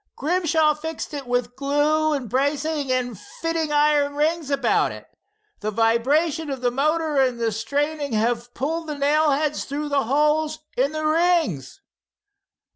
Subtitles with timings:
[0.15, 5.05] Grimshaw fixed it with glue and bracing, and fitting iron rings about it.
[5.59, 10.05] The vibration of the motor and the straining have pulled the nail heads through the
[10.05, 11.81] holes in the rings."